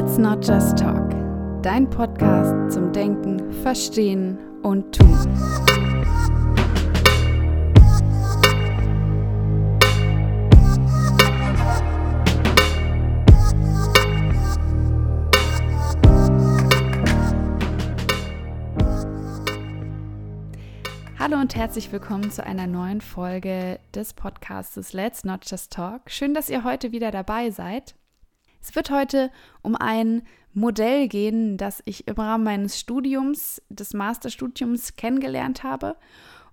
[0.00, 1.10] Let's Not Just Talk,
[1.60, 5.08] dein Podcast zum Denken, Verstehen und Tun.
[21.18, 26.02] Hallo und herzlich willkommen zu einer neuen Folge des Podcasts Let's Not Just Talk.
[26.06, 27.97] Schön, dass ihr heute wieder dabei seid.
[28.60, 29.30] Es wird heute
[29.62, 30.22] um ein
[30.52, 35.96] Modell gehen, das ich im Rahmen meines Studiums, des Masterstudiums kennengelernt habe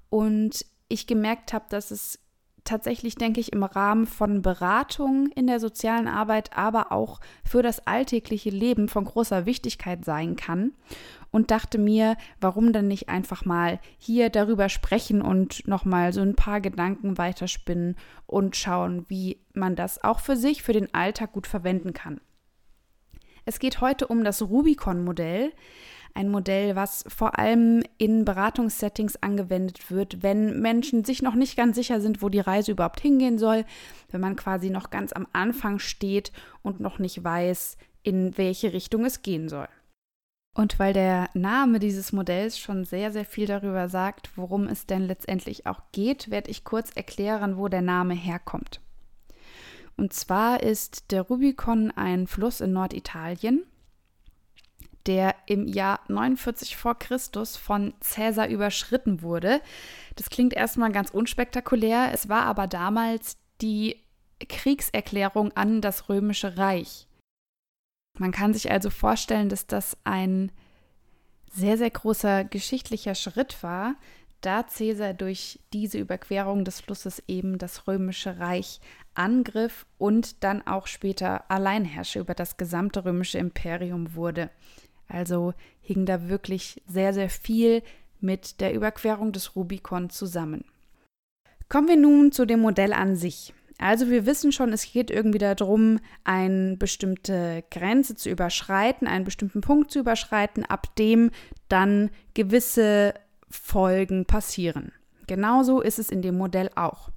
[0.10, 2.20] und ich gemerkt habe, dass es
[2.66, 7.88] tatsächlich, denke ich, im Rahmen von Beratung in der sozialen Arbeit, aber auch für das
[7.88, 10.74] alltägliche Leben von großer Wichtigkeit sein kann.
[11.36, 16.38] Und dachte mir, warum dann nicht einfach mal hier darüber sprechen und nochmal so ein
[16.38, 21.46] paar Gedanken weiterspinnen und schauen, wie man das auch für sich, für den Alltag gut
[21.46, 22.22] verwenden kann.
[23.44, 25.52] Es geht heute um das Rubicon-Modell.
[26.14, 31.76] Ein Modell, was vor allem in Beratungssettings angewendet wird, wenn Menschen sich noch nicht ganz
[31.76, 33.66] sicher sind, wo die Reise überhaupt hingehen soll,
[34.10, 39.04] wenn man quasi noch ganz am Anfang steht und noch nicht weiß, in welche Richtung
[39.04, 39.68] es gehen soll.
[40.56, 45.04] Und weil der Name dieses Modells schon sehr, sehr viel darüber sagt, worum es denn
[45.04, 48.82] letztendlich auch geht, werde ich kurz erklären, wo der Name herkommt.
[49.98, 53.66] Und zwar ist der Rubicon ein Fluss in Norditalien
[55.06, 59.62] der im Jahr 49 vor Christus von Cäsar überschritten wurde.
[60.16, 64.02] Das klingt erstmal ganz unspektakulär, es war aber damals die
[64.48, 67.08] Kriegserklärung an das römische Reich.
[68.18, 70.52] Man kann sich also vorstellen, dass das ein
[71.52, 73.96] sehr, sehr großer geschichtlicher Schritt war,
[74.42, 78.80] da Cäsar durch diese Überquerung des Flusses eben das römische Reich
[79.16, 84.52] angriff und dann auch später Alleinherrscher über das gesamte römische Imperium wurde.
[85.08, 87.82] Also hing da wirklich sehr, sehr viel
[88.20, 90.66] mit der Überquerung des Rubikon zusammen.
[91.70, 93.54] Kommen wir nun zu dem Modell an sich.
[93.78, 99.62] Also wir wissen schon, es geht irgendwie darum, eine bestimmte Grenze zu überschreiten, einen bestimmten
[99.62, 101.32] Punkt zu überschreiten, ab dem
[101.68, 103.14] dann gewisse
[103.50, 104.94] Folgen passieren.
[105.28, 107.10] Genauso ist es in dem Modell auch.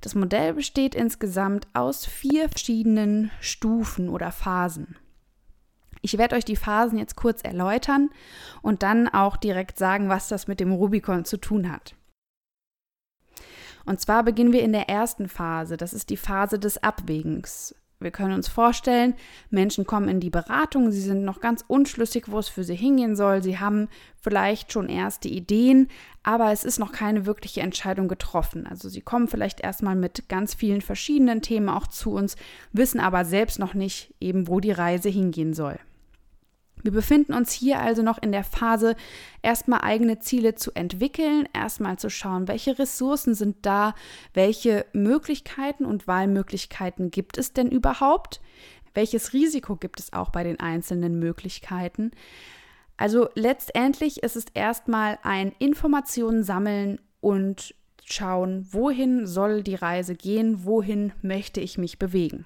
[0.00, 4.96] Das Modell besteht insgesamt aus vier verschiedenen Stufen oder Phasen.
[6.02, 8.08] Ich werde euch die Phasen jetzt kurz erläutern
[8.62, 11.94] und dann auch direkt sagen, was das mit dem Rubicon zu tun hat.
[13.84, 17.74] Und zwar beginnen wir in der ersten Phase, das ist die Phase des Abwägens.
[18.02, 19.14] Wir können uns vorstellen,
[19.50, 23.14] Menschen kommen in die Beratung, sie sind noch ganz unschlüssig, wo es für sie hingehen
[23.14, 23.42] soll.
[23.42, 23.88] Sie haben
[24.22, 25.88] vielleicht schon erste Ideen,
[26.22, 28.66] aber es ist noch keine wirkliche Entscheidung getroffen.
[28.66, 32.36] Also sie kommen vielleicht erstmal mit ganz vielen verschiedenen Themen auch zu uns,
[32.72, 35.78] wissen aber selbst noch nicht eben, wo die Reise hingehen soll.
[36.82, 38.96] Wir befinden uns hier also noch in der Phase,
[39.42, 43.94] erstmal eigene Ziele zu entwickeln, erstmal zu schauen, welche Ressourcen sind da,
[44.34, 48.40] welche Möglichkeiten und Wahlmöglichkeiten gibt es denn überhaupt,
[48.94, 52.10] welches Risiko gibt es auch bei den einzelnen Möglichkeiten.
[52.96, 57.74] Also letztendlich ist es erstmal ein Informationen sammeln und
[58.04, 62.44] schauen, wohin soll die Reise gehen, wohin möchte ich mich bewegen.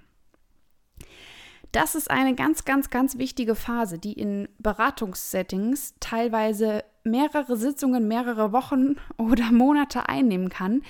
[1.75, 8.53] Das ist eine ganz, ganz, ganz wichtige Phase, die in Beratungssettings teilweise mehrere Sitzungen, mehrere
[8.53, 10.83] Wochen oder Monate einnehmen kann.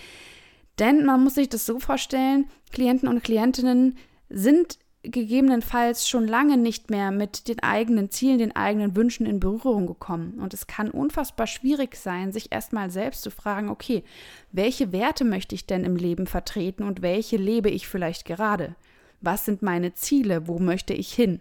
[0.79, 3.97] Denn man muss sich das so vorstellen, Klienten und Klientinnen
[4.29, 9.87] sind gegebenenfalls schon lange nicht mehr mit den eigenen Zielen, den eigenen Wünschen in Berührung
[9.87, 10.39] gekommen.
[10.39, 14.05] Und es kann unfassbar schwierig sein, sich erstmal selbst zu fragen, okay,
[14.53, 18.77] welche Werte möchte ich denn im Leben vertreten und welche lebe ich vielleicht gerade?
[19.25, 20.47] Was sind meine Ziele?
[20.49, 21.41] Wo möchte ich hin?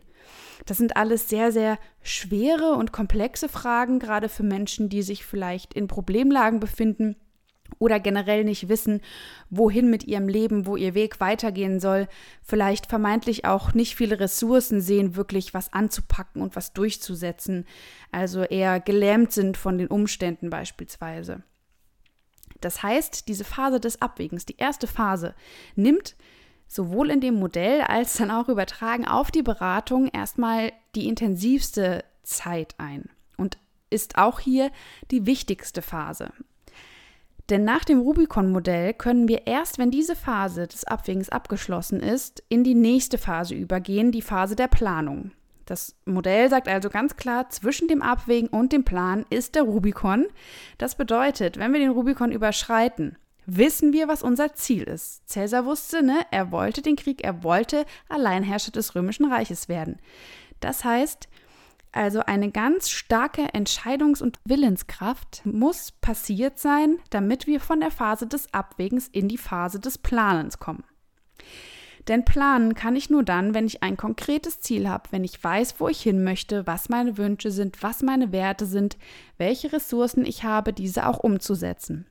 [0.66, 5.74] Das sind alles sehr, sehr schwere und komplexe Fragen, gerade für Menschen, die sich vielleicht
[5.74, 7.18] in Problemlagen befinden
[7.80, 9.02] oder generell nicht wissen,
[9.50, 12.08] wohin mit ihrem Leben, wo ihr Weg weitergehen soll,
[12.42, 17.66] vielleicht vermeintlich auch nicht viele Ressourcen sehen, wirklich was anzupacken und was durchzusetzen,
[18.12, 21.44] also eher gelähmt sind von den Umständen beispielsweise.
[22.62, 25.36] Das heißt, diese Phase des Abwägens, die erste Phase,
[25.76, 26.16] nimmt
[26.74, 32.76] sowohl in dem Modell als dann auch übertragen auf die Beratung erstmal die intensivste Zeit
[32.78, 33.58] ein und
[33.90, 34.72] ist auch hier
[35.12, 36.32] die wichtigste Phase.
[37.50, 42.64] Denn nach dem Rubicon-Modell können wir erst, wenn diese Phase des Abwägens abgeschlossen ist, in
[42.64, 45.32] die nächste Phase übergehen, die Phase der Planung.
[45.66, 50.26] Das Modell sagt also ganz klar, zwischen dem Abwägen und dem Plan ist der Rubicon.
[50.78, 55.28] Das bedeutet, wenn wir den Rubicon überschreiten, wissen wir, was unser Ziel ist.
[55.30, 60.00] Cäsar wusste, ne, er wollte den Krieg, er wollte Alleinherrscher des römischen Reiches werden.
[60.60, 61.28] Das heißt,
[61.92, 68.26] also eine ganz starke Entscheidungs- und Willenskraft muss passiert sein, damit wir von der Phase
[68.26, 70.84] des Abwägens in die Phase des Planens kommen.
[72.08, 75.80] Denn planen kann ich nur dann, wenn ich ein konkretes Ziel habe, wenn ich weiß,
[75.80, 78.98] wo ich hin möchte, was meine Wünsche sind, was meine Werte sind,
[79.38, 82.08] welche Ressourcen ich habe, diese auch umzusetzen.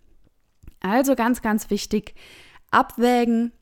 [0.82, 2.14] Also ganz, ganz wichtig,
[2.70, 3.52] abwägen,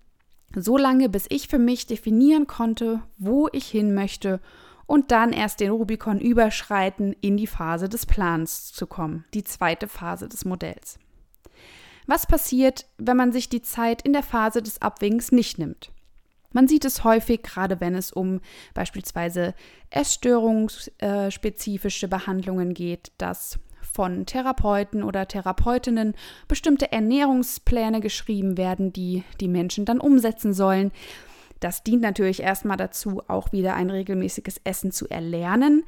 [0.54, 4.40] so lange bis ich für mich definieren konnte, wo ich hin möchte
[4.86, 9.86] und dann erst den Rubikon überschreiten, in die Phase des Plans zu kommen, die zweite
[9.86, 10.98] Phase des Modells.
[12.06, 15.92] Was passiert, wenn man sich die Zeit in der Phase des Abwägens nicht nimmt?
[16.52, 18.40] Man sieht es häufig, gerade wenn es um
[18.74, 19.54] beispielsweise
[19.90, 23.60] essstörungsspezifische Behandlungen geht, dass
[23.92, 26.14] von Therapeuten oder Therapeutinnen
[26.48, 30.92] bestimmte Ernährungspläne geschrieben werden, die die Menschen dann umsetzen sollen.
[31.60, 35.84] Das dient natürlich erstmal dazu, auch wieder ein regelmäßiges Essen zu erlernen.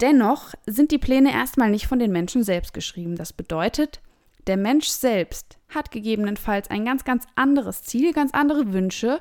[0.00, 3.16] Dennoch sind die Pläne erstmal nicht von den Menschen selbst geschrieben.
[3.16, 4.00] Das bedeutet,
[4.46, 9.20] der Mensch selbst hat gegebenenfalls ein ganz, ganz anderes Ziel, ganz andere Wünsche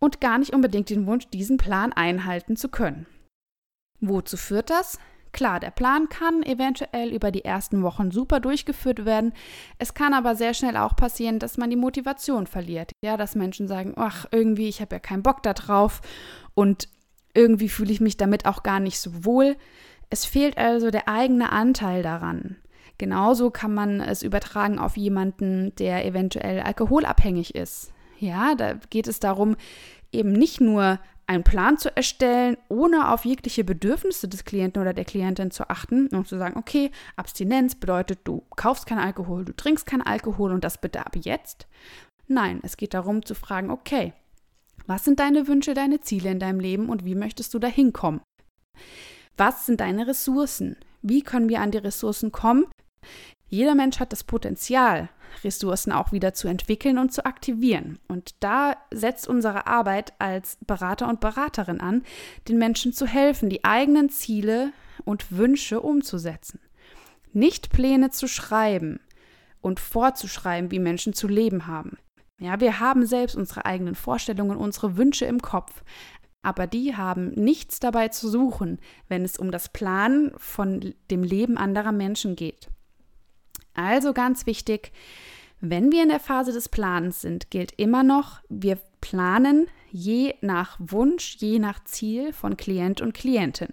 [0.00, 3.06] und gar nicht unbedingt den Wunsch, diesen Plan einhalten zu können.
[4.00, 4.98] Wozu führt das?
[5.32, 9.32] Klar, der Plan kann eventuell über die ersten Wochen super durchgeführt werden.
[9.78, 12.92] Es kann aber sehr schnell auch passieren, dass man die Motivation verliert.
[13.04, 16.00] Ja, dass Menschen sagen, ach, irgendwie, ich habe ja keinen Bock da drauf
[16.54, 16.88] und
[17.34, 19.56] irgendwie fühle ich mich damit auch gar nicht so wohl.
[20.10, 22.56] Es fehlt also der eigene Anteil daran.
[22.96, 27.92] Genauso kann man es übertragen auf jemanden, der eventuell alkoholabhängig ist.
[28.18, 29.56] Ja, da geht es darum,
[30.10, 30.98] eben nicht nur
[31.28, 36.08] einen Plan zu erstellen, ohne auf jegliche Bedürfnisse des Klienten oder der Klientin zu achten
[36.08, 40.64] und zu sagen, okay, Abstinenz bedeutet, du kaufst keinen Alkohol, du trinkst keinen Alkohol und
[40.64, 41.68] das bitte ab jetzt.
[42.26, 44.14] Nein, es geht darum zu fragen, okay,
[44.86, 48.22] was sind deine Wünsche, deine Ziele in deinem Leben und wie möchtest du da hinkommen?
[49.36, 50.76] Was sind deine Ressourcen?
[51.02, 52.64] Wie können wir an die Ressourcen kommen?
[53.48, 55.08] Jeder Mensch hat das Potenzial,
[55.42, 57.98] Ressourcen auch wieder zu entwickeln und zu aktivieren.
[58.08, 62.02] Und da setzt unsere Arbeit als Berater und Beraterin an,
[62.48, 64.72] den Menschen zu helfen, die eigenen Ziele
[65.04, 66.60] und Wünsche umzusetzen.
[67.32, 69.00] Nicht Pläne zu schreiben
[69.60, 71.98] und vorzuschreiben, wie Menschen zu leben haben.
[72.40, 75.82] Ja, wir haben selbst unsere eigenen Vorstellungen, unsere Wünsche im Kopf,
[76.42, 78.78] aber die haben nichts dabei zu suchen,
[79.08, 82.68] wenn es um das Planen von dem Leben anderer Menschen geht.
[83.78, 84.90] Also ganz wichtig,
[85.60, 90.76] wenn wir in der Phase des Planens sind, gilt immer noch, wir planen je nach
[90.80, 93.72] Wunsch, je nach Ziel von Klient und Klientin.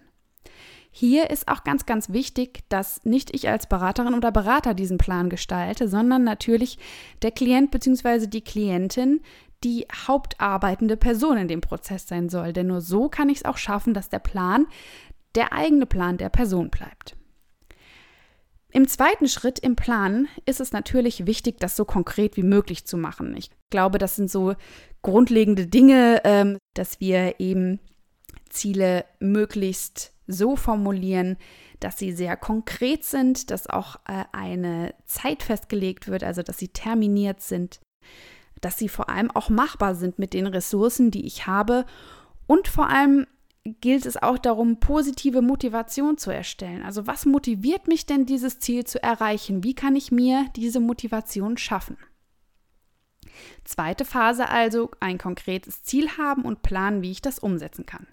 [0.92, 5.30] Hier ist auch ganz, ganz wichtig, dass nicht ich als Beraterin oder Berater diesen Plan
[5.32, 6.78] gestalte, sondern natürlich
[7.24, 8.28] der Klient bzw.
[8.28, 9.22] die Klientin
[9.64, 12.54] die hauptarbeitende Person in dem Prozess sein soll.
[12.54, 14.68] Denn nur so kann ich es auch schaffen, dass der Plan
[15.34, 17.18] der eigene Plan der Person bleibt.
[18.76, 22.98] Im zweiten Schritt im Plan ist es natürlich wichtig, das so konkret wie möglich zu
[22.98, 23.34] machen.
[23.38, 24.56] Ich glaube, das sind so
[25.02, 27.80] grundlegende Dinge, ähm, dass wir eben
[28.50, 31.38] Ziele möglichst so formulieren,
[31.80, 36.68] dass sie sehr konkret sind, dass auch äh, eine Zeit festgelegt wird, also dass sie
[36.68, 37.80] terminiert sind,
[38.60, 41.86] dass sie vor allem auch machbar sind mit den Ressourcen, die ich habe
[42.46, 43.26] und vor allem
[43.66, 46.84] gilt es auch darum, positive Motivation zu erstellen.
[46.84, 49.64] Also was motiviert mich denn, dieses Ziel zu erreichen?
[49.64, 51.98] Wie kann ich mir diese Motivation schaffen?
[53.64, 58.08] Zweite Phase also, ein konkretes Ziel haben und planen, wie ich das umsetzen kann.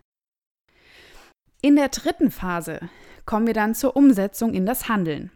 [1.60, 2.80] In der dritten Phase
[3.24, 5.30] kommen wir dann zur Umsetzung in das Handeln.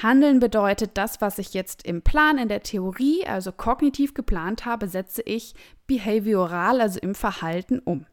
[0.00, 4.88] Handeln bedeutet, das, was ich jetzt im Plan, in der Theorie, also kognitiv geplant habe,
[4.88, 5.54] setze ich
[5.86, 8.06] behavioral, also im Verhalten um.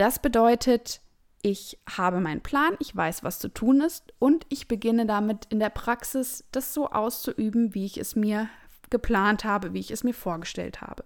[0.00, 1.02] Das bedeutet,
[1.42, 5.58] ich habe meinen Plan, ich weiß, was zu tun ist und ich beginne damit in
[5.58, 8.48] der Praxis, das so auszuüben, wie ich es mir
[8.88, 11.04] geplant habe, wie ich es mir vorgestellt habe.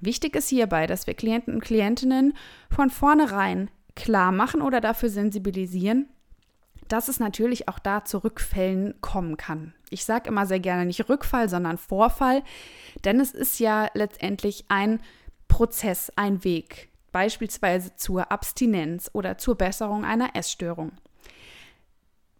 [0.00, 2.34] Wichtig ist hierbei, dass wir Klienten und Klientinnen
[2.68, 6.10] von vornherein klar machen oder dafür sensibilisieren,
[6.88, 9.72] dass es natürlich auch da zu Rückfällen kommen kann.
[9.88, 12.42] Ich sage immer sehr gerne nicht Rückfall, sondern Vorfall,
[13.06, 15.00] denn es ist ja letztendlich ein
[15.48, 20.90] Prozess, ein Weg, beispielsweise zur Abstinenz oder zur Besserung einer Essstörung.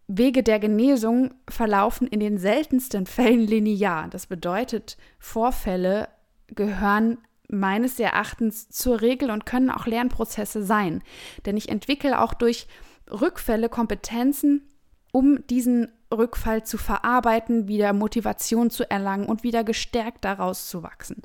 [0.09, 4.09] Wege der Genesung verlaufen in den seltensten Fällen linear.
[4.09, 6.09] Das bedeutet, Vorfälle
[6.49, 11.03] gehören meines Erachtens zur Regel und können auch Lernprozesse sein.
[11.47, 12.67] Denn ich entwickle auch durch
[13.09, 14.69] Rückfälle Kompetenzen,
[15.13, 21.23] um diesen Rückfall zu verarbeiten, wieder Motivation zu erlangen und wieder gestärkt daraus zu wachsen.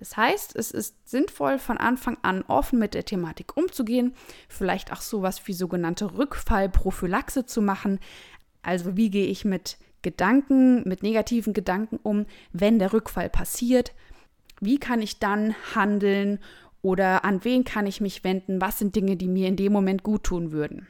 [0.00, 4.14] Das heißt, es ist sinnvoll, von Anfang an offen mit der Thematik umzugehen,
[4.48, 8.00] vielleicht auch sowas wie sogenannte Rückfallprophylaxe zu machen.
[8.62, 13.92] Also wie gehe ich mit Gedanken, mit negativen Gedanken um, wenn der Rückfall passiert?
[14.58, 16.38] Wie kann ich dann handeln
[16.80, 18.62] oder an wen kann ich mich wenden?
[18.62, 20.88] Was sind Dinge, die mir in dem Moment gut tun würden?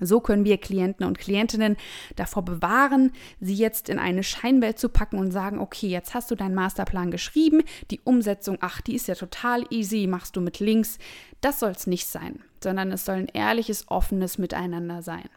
[0.00, 1.76] So können wir Klienten und Klientinnen
[2.16, 6.34] davor bewahren, sie jetzt in eine Scheinwelt zu packen und sagen, okay, jetzt hast du
[6.34, 10.98] deinen Masterplan geschrieben, die Umsetzung, ach, die ist ja total easy, machst du mit links.
[11.40, 15.28] Das soll es nicht sein, sondern es soll ein ehrliches, offenes Miteinander sein.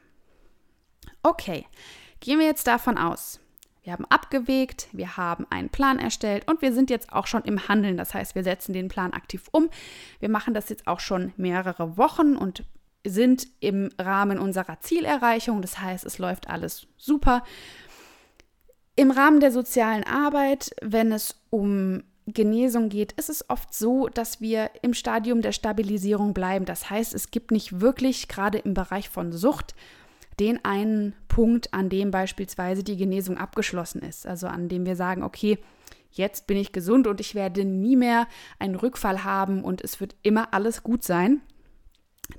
[1.23, 1.65] Okay,
[2.19, 3.39] gehen wir jetzt davon aus.
[3.83, 7.67] Wir haben abgewegt, wir haben einen Plan erstellt und wir sind jetzt auch schon im
[7.67, 7.97] Handeln.
[7.97, 9.69] Das heißt, wir setzen den Plan aktiv um.
[10.19, 12.63] Wir machen das jetzt auch schon mehrere Wochen und
[13.05, 15.61] sind im Rahmen unserer Zielerreichung.
[15.61, 17.43] Das heißt, es läuft alles super.
[18.95, 24.41] Im Rahmen der sozialen Arbeit, wenn es um Genesung geht, ist es oft so, dass
[24.41, 26.65] wir im Stadium der Stabilisierung bleiben.
[26.65, 29.75] Das heißt, es gibt nicht wirklich, gerade im Bereich von Sucht,
[30.39, 34.25] den einen Punkt, an dem beispielsweise die Genesung abgeschlossen ist.
[34.27, 35.57] Also an dem wir sagen, okay,
[36.11, 38.27] jetzt bin ich gesund und ich werde nie mehr
[38.59, 41.41] einen Rückfall haben und es wird immer alles gut sein.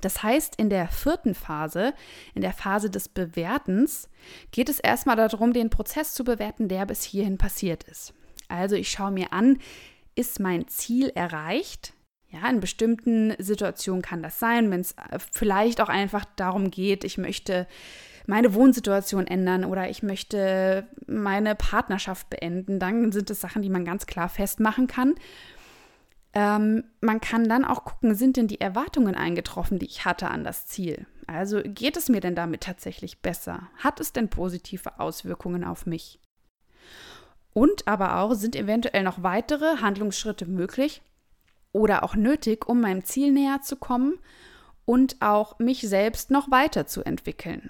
[0.01, 1.93] Das heißt, in der vierten Phase,
[2.33, 4.09] in der Phase des Bewertens,
[4.51, 8.13] geht es erstmal darum, den Prozess zu bewerten, der bis hierhin passiert ist.
[8.47, 9.59] Also ich schaue mir an,
[10.15, 11.93] ist mein Ziel erreicht?
[12.29, 17.03] Ja, in bestimmten Situationen kann das sein, wenn es äh, vielleicht auch einfach darum geht,
[17.03, 17.67] ich möchte
[18.25, 23.85] meine Wohnsituation ändern oder ich möchte meine Partnerschaft beenden, dann sind es Sachen, die man
[23.85, 25.15] ganz klar festmachen kann.
[26.33, 30.43] Ähm, man kann dann auch gucken, sind denn die Erwartungen eingetroffen, die ich hatte an
[30.43, 31.05] das Ziel?
[31.27, 33.69] Also geht es mir denn damit tatsächlich besser?
[33.77, 36.19] Hat es denn positive Auswirkungen auf mich?
[37.53, 41.01] Und aber auch, sind eventuell noch weitere Handlungsschritte möglich,
[41.73, 44.19] oder auch nötig, um meinem Ziel näher zu kommen
[44.85, 47.69] und auch mich selbst noch weiterzuentwickeln.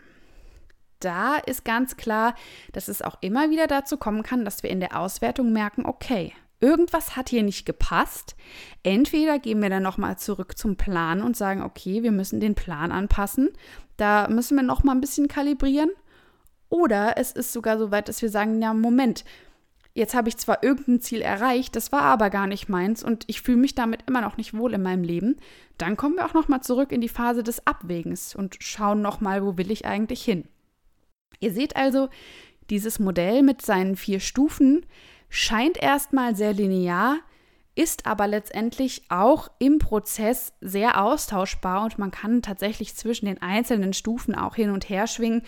[0.99, 2.35] Da ist ganz klar,
[2.71, 6.33] dass es auch immer wieder dazu kommen kann, dass wir in der Auswertung merken, okay,
[6.63, 8.35] irgendwas hat hier nicht gepasst.
[8.81, 12.91] Entweder gehen wir dann nochmal zurück zum Plan und sagen, okay, wir müssen den Plan
[12.91, 13.49] anpassen.
[13.97, 15.91] Da müssen wir nochmal ein bisschen kalibrieren.
[16.69, 19.25] Oder es ist sogar so weit, dass wir sagen, ja, Moment,
[19.95, 23.43] Jetzt habe ich zwar irgendein Ziel erreicht, das war aber gar nicht meins und ich
[23.43, 25.37] fühle mich damit immer noch nicht wohl in meinem Leben.
[25.77, 29.21] Dann kommen wir auch noch mal zurück in die Phase des Abwägens und schauen noch
[29.21, 30.45] mal, wo will ich eigentlich hin.
[31.39, 32.09] Ihr seht also,
[32.71, 34.83] dieses Modell mit seinen vier Stufen
[35.33, 37.17] scheint erstmal sehr linear,
[37.73, 43.93] ist aber letztendlich auch im Prozess sehr austauschbar und man kann tatsächlich zwischen den einzelnen
[43.93, 45.41] Stufen auch hin und her schwingen,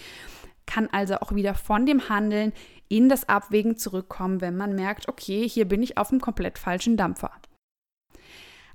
[0.66, 2.52] kann also auch wieder von dem Handeln
[2.90, 6.98] in das Abwägen zurückkommen, wenn man merkt, okay, hier bin ich auf einem komplett falschen
[6.98, 7.30] Dampfer.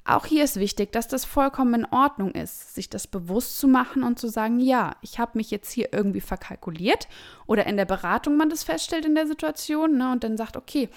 [0.05, 4.03] Auch hier ist wichtig, dass das vollkommen in Ordnung ist, sich das bewusst zu machen
[4.03, 7.07] und zu sagen, ja, ich habe mich jetzt hier irgendwie verkalkuliert
[7.47, 10.89] oder in der Beratung man das feststellt in der Situation ne, und dann sagt, okay,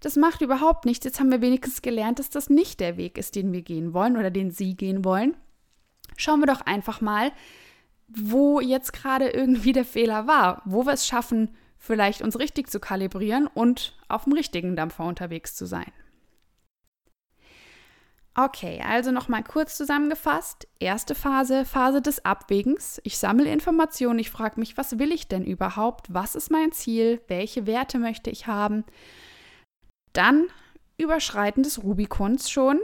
[0.00, 1.04] das macht überhaupt nichts.
[1.04, 4.16] Jetzt haben wir wenigstens gelernt, dass das nicht der Weg ist, den wir gehen wollen
[4.16, 5.36] oder den Sie gehen wollen.
[6.16, 7.32] Schauen wir doch einfach mal,
[8.08, 12.80] wo jetzt gerade irgendwie der Fehler war, wo wir es schaffen, vielleicht uns richtig zu
[12.80, 15.92] kalibrieren und auf dem richtigen Dampfer unterwegs zu sein.
[18.36, 20.66] Okay, also nochmal kurz zusammengefasst.
[20.80, 23.00] Erste Phase, Phase des Abwägens.
[23.04, 26.12] Ich sammle Informationen, ich frage mich, was will ich denn überhaupt?
[26.12, 27.20] Was ist mein Ziel?
[27.28, 28.84] Welche Werte möchte ich haben?
[30.12, 30.48] Dann
[30.96, 32.80] Überschreiten des Rubikons schon.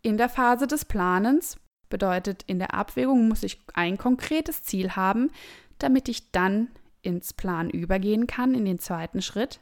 [0.00, 1.58] In der Phase des Planens
[1.90, 5.30] bedeutet, in der Abwägung muss ich ein konkretes Ziel haben,
[5.78, 6.68] damit ich dann
[7.02, 9.60] ins Plan übergehen kann, in den zweiten Schritt.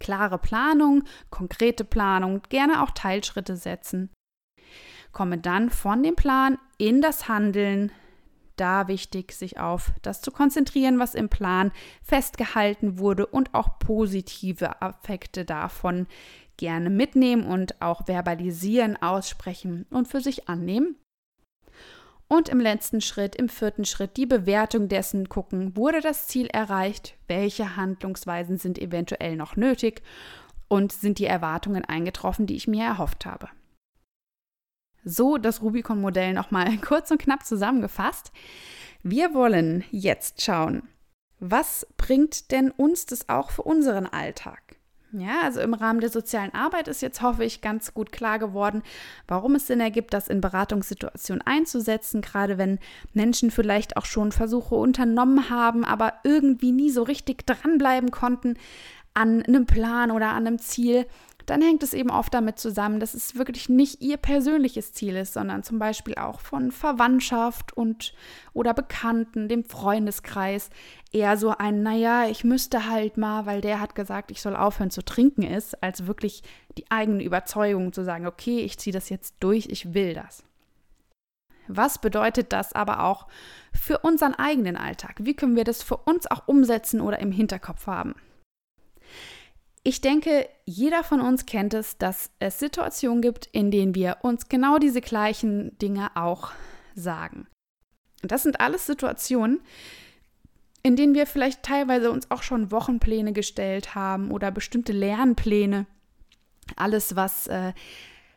[0.00, 4.10] Klare Planung, konkrete Planung, gerne auch Teilschritte setzen.
[5.12, 7.92] Komme dann von dem Plan in das Handeln.
[8.56, 11.70] Da wichtig, sich auf das zu konzentrieren, was im Plan
[12.02, 16.08] festgehalten wurde und auch positive Affekte davon
[16.56, 20.96] gerne mitnehmen und auch verbalisieren, aussprechen und für sich annehmen.
[22.28, 27.16] Und im letzten Schritt, im vierten Schritt, die Bewertung dessen gucken, wurde das Ziel erreicht,
[27.26, 30.02] welche Handlungsweisen sind eventuell noch nötig
[30.68, 33.48] und sind die Erwartungen eingetroffen, die ich mir erhofft habe.
[35.08, 38.30] So das Rubicon-Modell nochmal kurz und knapp zusammengefasst.
[39.02, 40.82] Wir wollen jetzt schauen,
[41.40, 44.76] was bringt denn uns das auch für unseren Alltag?
[45.12, 48.82] Ja, also im Rahmen der sozialen Arbeit ist jetzt, hoffe ich, ganz gut klar geworden,
[49.26, 52.78] warum es Sinn ergibt, das in Beratungssituationen einzusetzen, gerade wenn
[53.14, 58.58] Menschen vielleicht auch schon Versuche unternommen haben, aber irgendwie nie so richtig dranbleiben konnten
[59.14, 61.06] an einem Plan oder an einem Ziel.
[61.50, 65.32] Dann hängt es eben oft damit zusammen, dass es wirklich nicht ihr persönliches Ziel ist,
[65.32, 68.12] sondern zum Beispiel auch von Verwandtschaft und
[68.52, 70.68] oder Bekannten, dem Freundeskreis,
[71.10, 74.90] eher so ein, naja, ich müsste halt mal, weil der hat gesagt, ich soll aufhören
[74.90, 76.42] zu trinken ist, als wirklich
[76.76, 80.44] die eigene Überzeugung zu sagen, okay, ich ziehe das jetzt durch, ich will das.
[81.66, 83.26] Was bedeutet das aber auch
[83.72, 85.16] für unseren eigenen Alltag?
[85.20, 88.14] Wie können wir das für uns auch umsetzen oder im Hinterkopf haben?
[89.84, 94.48] Ich denke, jeder von uns kennt es, dass es Situationen gibt, in denen wir uns
[94.48, 96.50] genau diese gleichen Dinge auch
[96.94, 97.46] sagen.
[98.22, 99.60] Und das sind alles Situationen,
[100.82, 105.86] in denen wir vielleicht teilweise uns auch schon Wochenpläne gestellt haben oder bestimmte Lernpläne.
[106.76, 107.72] Alles, was äh,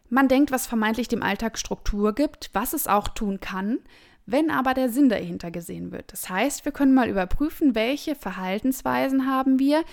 [0.10, 3.80] man denkt, was vermeintlich dem Alltag Struktur gibt, was es auch tun kann,
[4.26, 6.12] wenn aber der Sinn dahinter gesehen wird.
[6.12, 9.84] Das heißt, wir können mal überprüfen, welche Verhaltensweisen haben wir,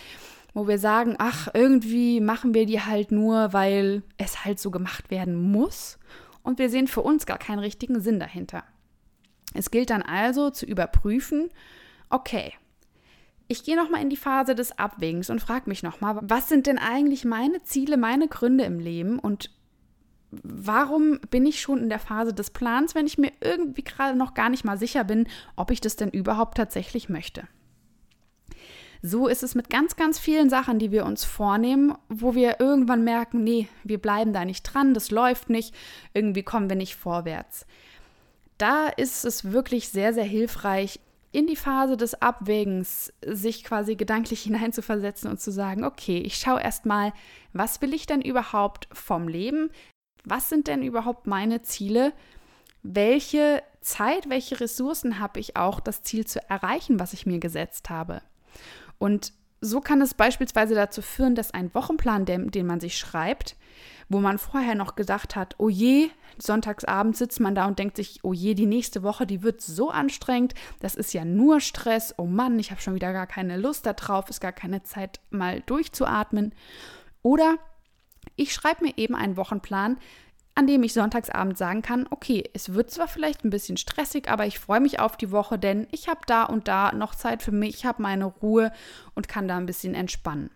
[0.55, 5.11] wo wir sagen, ach, irgendwie machen wir die halt nur, weil es halt so gemacht
[5.11, 5.99] werden muss
[6.43, 8.65] und wir sehen für uns gar keinen richtigen Sinn dahinter.
[9.55, 11.51] Es gilt dann also zu überprüfen,
[12.11, 12.53] okay,
[13.49, 16.79] ich gehe nochmal in die Phase des Abwägens und frage mich nochmal, was sind denn
[16.79, 19.51] eigentlich meine Ziele, meine Gründe im Leben und
[20.31, 24.35] warum bin ich schon in der Phase des Plans, wenn ich mir irgendwie gerade noch
[24.35, 25.27] gar nicht mal sicher bin,
[25.57, 27.49] ob ich das denn überhaupt tatsächlich möchte?
[29.03, 33.05] So ist es mit ganz, ganz vielen Sachen, die wir uns vornehmen, wo wir irgendwann
[33.05, 35.75] merken, nee, wir bleiben da nicht dran, das läuft nicht,
[36.15, 37.67] irgendwie kommen wir nicht vorwärts.
[38.57, 41.01] Da ist es wirklich sehr, sehr hilfreich,
[41.31, 46.61] in die Phase des Abwägens sich quasi gedanklich hineinzuversetzen und zu sagen, okay, ich schaue
[46.61, 47.13] erstmal,
[47.53, 49.71] was will ich denn überhaupt vom Leben?
[50.31, 52.13] was sind denn überhaupt meine Ziele?
[52.83, 57.91] Welche Zeit, welche Ressourcen habe ich auch, das Ziel zu erreichen, was ich mir gesetzt
[57.91, 58.23] habe?
[58.99, 63.57] Und so kann es beispielsweise dazu führen, dass ein Wochenplan, den, den man sich schreibt,
[64.09, 68.21] wo man vorher noch gedacht hat, oh je, sonntagsabend sitzt man da und denkt sich,
[68.23, 72.27] oh je, die nächste Woche, die wird so anstrengend, das ist ja nur Stress, oh
[72.27, 76.55] Mann, ich habe schon wieder gar keine Lust darauf, ist gar keine Zeit, mal durchzuatmen.
[77.23, 77.57] Oder
[78.37, 79.99] ich schreibe mir eben einen Wochenplan,
[80.59, 84.45] an dem ich sonntagsabend sagen kann, okay, es wird zwar vielleicht ein bisschen stressig, aber
[84.45, 87.53] ich freue mich auf die Woche, denn ich habe da und da noch Zeit für
[87.53, 88.73] mich, ich habe meine Ruhe
[89.15, 90.51] und kann da ein bisschen entspannen.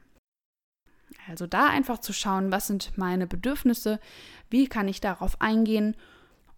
[1.28, 4.00] Also da einfach zu schauen, was sind meine Bedürfnisse,
[4.50, 5.94] wie kann ich darauf eingehen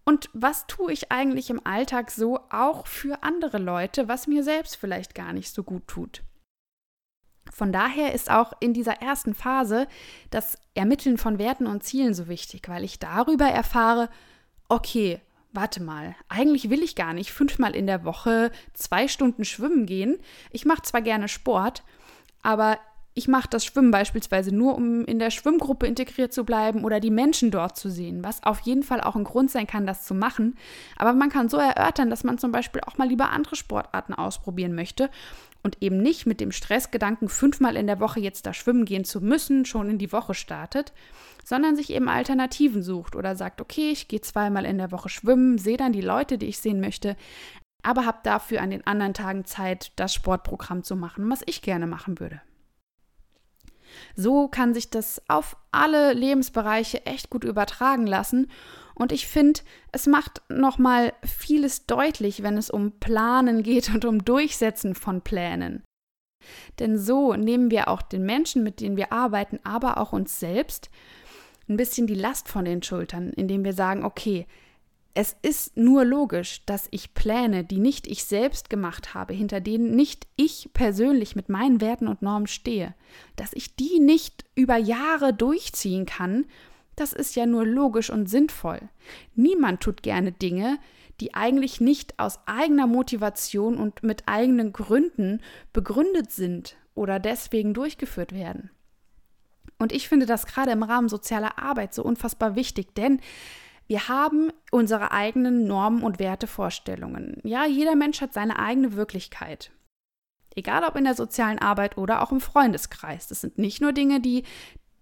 [0.05, 4.75] und was tue ich eigentlich im Alltag so auch für andere Leute, was mir selbst
[4.75, 6.23] vielleicht gar nicht so gut tut.
[7.51, 9.87] Von daher ist auch in dieser ersten Phase
[10.29, 14.09] das Ermitteln von Werten und Zielen so wichtig, weil ich darüber erfahre,
[14.67, 15.21] okay,
[15.53, 20.17] warte mal, eigentlich will ich gar nicht fünfmal in der Woche zwei Stunden schwimmen gehen.
[20.51, 21.83] Ich mache zwar gerne Sport,
[22.41, 22.77] aber
[23.17, 27.11] ich mache das Schwimmen beispielsweise nur, um in der Schwimmgruppe integriert zu bleiben oder die
[27.11, 30.13] Menschen dort zu sehen, was auf jeden Fall auch ein Grund sein kann, das zu
[30.13, 30.57] machen.
[30.97, 34.75] Aber man kann so erörtern, dass man zum Beispiel auch mal lieber andere Sportarten ausprobieren
[34.75, 35.09] möchte
[35.65, 39.19] und eben nicht mit dem Stressgedanken, fünfmal in der Woche jetzt da schwimmen gehen zu
[39.19, 40.93] müssen, schon in die Woche startet,
[41.43, 45.57] sondern sich eben Alternativen sucht oder sagt, okay, ich gehe zweimal in der Woche schwimmen,
[45.57, 47.17] sehe dann die Leute, die ich sehen möchte,
[47.81, 51.87] aber habe dafür an den anderen Tagen Zeit, das Sportprogramm zu machen, was ich gerne
[51.87, 52.41] machen würde.
[54.15, 58.51] So kann sich das auf alle Lebensbereiche echt gut übertragen lassen
[58.95, 59.59] und ich finde,
[59.91, 65.83] es macht nochmal vieles deutlich, wenn es um Planen geht und um Durchsetzen von Plänen.
[66.79, 70.89] Denn so nehmen wir auch den Menschen, mit denen wir arbeiten, aber auch uns selbst
[71.67, 74.45] ein bisschen die Last von den Schultern, indem wir sagen, okay,
[75.17, 79.95] es ist nur logisch, dass ich Pläne, die nicht ich selbst gemacht habe, hinter denen
[79.95, 82.93] nicht ich persönlich mit meinen Werten und Normen stehe,
[83.37, 86.45] dass ich die nicht über Jahre durchziehen kann
[86.95, 88.79] das ist ja nur logisch und sinnvoll.
[89.35, 90.79] Niemand tut gerne Dinge,
[91.19, 95.41] die eigentlich nicht aus eigener Motivation und mit eigenen Gründen
[95.73, 98.69] begründet sind oder deswegen durchgeführt werden.
[99.77, 103.19] Und ich finde das gerade im Rahmen sozialer Arbeit so unfassbar wichtig, denn
[103.87, 107.39] wir haben unsere eigenen Normen und Wertevorstellungen.
[107.43, 109.71] Ja, jeder Mensch hat seine eigene Wirklichkeit.
[110.55, 113.27] Egal ob in der sozialen Arbeit oder auch im Freundeskreis.
[113.27, 114.43] Das sind nicht nur Dinge, die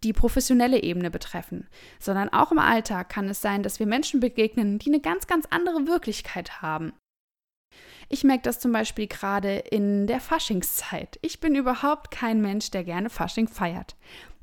[0.04, 1.68] die professionelle Ebene betreffen,
[2.00, 5.46] sondern auch im Alltag kann es sein, dass wir Menschen begegnen, die eine ganz, ganz
[5.50, 6.94] andere Wirklichkeit haben.
[8.10, 11.18] Ich merke das zum Beispiel gerade in der Faschingszeit.
[11.22, 13.96] Ich bin überhaupt kein Mensch, der gerne Fasching feiert.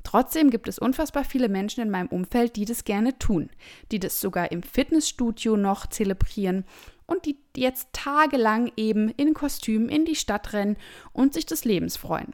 [0.03, 3.49] Trotzdem gibt es unfassbar viele Menschen in meinem Umfeld, die das gerne tun,
[3.91, 6.65] die das sogar im Fitnessstudio noch zelebrieren
[7.05, 10.77] und die jetzt tagelang eben in Kostümen in die Stadt rennen
[11.13, 12.33] und sich des Lebens freuen.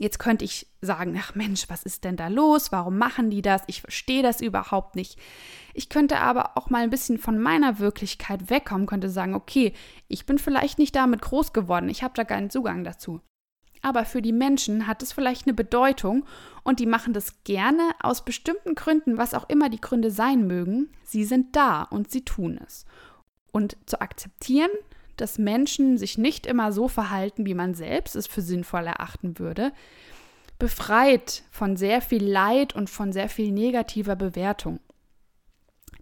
[0.00, 2.72] Jetzt könnte ich sagen, ach Mensch, was ist denn da los?
[2.72, 3.60] Warum machen die das?
[3.66, 5.18] Ich verstehe das überhaupt nicht.
[5.74, 9.74] Ich könnte aber auch mal ein bisschen von meiner Wirklichkeit wegkommen, könnte sagen, okay,
[10.08, 13.20] ich bin vielleicht nicht damit groß geworden, ich habe da keinen Zugang dazu.
[13.82, 16.24] Aber für die Menschen hat es vielleicht eine Bedeutung
[16.64, 20.88] und die machen das gerne aus bestimmten Gründen, was auch immer die Gründe sein mögen.
[21.02, 22.86] Sie sind da und sie tun es.
[23.52, 24.70] Und zu akzeptieren,
[25.20, 29.72] dass Menschen sich nicht immer so verhalten, wie man selbst es für sinnvoll erachten würde,
[30.58, 34.80] befreit von sehr viel Leid und von sehr viel negativer Bewertung.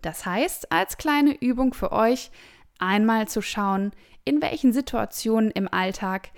[0.02, 2.31] Das heißt, als kleine Übung für euch,
[2.78, 3.92] einmal zu schauen,
[4.24, 6.31] in welchen Situationen im Alltag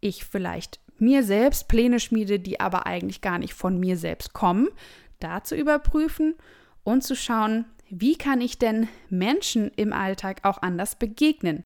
[0.00, 4.68] ich vielleicht mir selbst Pläne schmiede, die aber eigentlich gar nicht von mir selbst kommen,
[5.20, 6.34] da zu überprüfen
[6.84, 11.62] und zu schauen, wie kann ich denn Menschen im Alltag auch anders begegnen?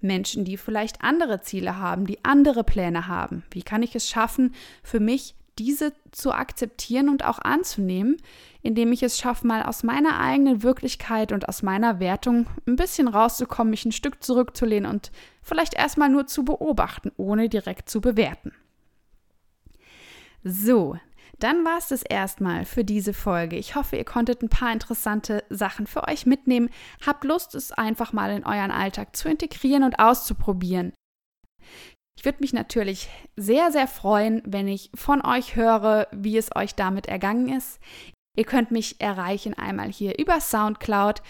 [0.00, 3.42] Menschen, die vielleicht andere Ziele haben, die andere Pläne haben.
[3.50, 8.16] Wie kann ich es schaffen, für mich diese zu akzeptieren und auch anzunehmen,
[8.62, 13.08] indem ich es schaffe, mal aus meiner eigenen Wirklichkeit und aus meiner Wertung ein bisschen
[13.08, 18.52] rauszukommen, mich ein Stück zurückzulehnen und vielleicht erstmal nur zu beobachten, ohne direkt zu bewerten.
[20.42, 20.98] So,
[21.38, 23.56] dann war es das erstmal für diese Folge.
[23.56, 26.70] Ich hoffe, ihr konntet ein paar interessante Sachen für euch mitnehmen.
[27.04, 30.92] Habt Lust, es einfach mal in euren Alltag zu integrieren und auszuprobieren.
[32.16, 36.74] Ich würde mich natürlich sehr, sehr freuen, wenn ich von euch höre, wie es euch
[36.74, 37.80] damit ergangen ist.
[38.36, 41.22] Ihr könnt mich erreichen einmal hier über SoundCloud.